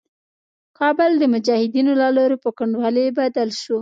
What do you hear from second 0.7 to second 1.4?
کابل د